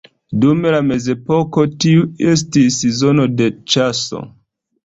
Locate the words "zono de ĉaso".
3.03-4.25